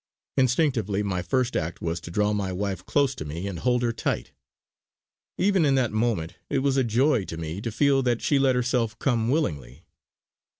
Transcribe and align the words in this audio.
Instinctively 0.35 1.03
my 1.03 1.21
first 1.21 1.55
act 1.55 1.79
was 1.79 1.99
to 1.99 2.09
draw 2.09 2.33
my 2.33 2.51
wife 2.51 2.83
close 2.87 3.13
to 3.13 3.23
me 3.23 3.45
and 3.45 3.59
hold 3.59 3.83
her 3.83 3.93
tight. 3.93 4.31
Even 5.37 5.63
in 5.63 5.75
that 5.75 5.91
moment 5.91 6.33
it 6.49 6.63
was 6.65 6.75
a 6.75 6.83
joy 6.83 7.23
to 7.25 7.37
me 7.37 7.61
to 7.61 7.71
feel 7.71 8.01
that 8.01 8.19
she 8.19 8.39
let 8.39 8.55
herself 8.55 8.97
come 8.97 9.29
willingly. 9.29 9.83